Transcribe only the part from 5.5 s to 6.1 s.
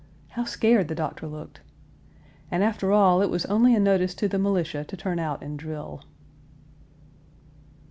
drill.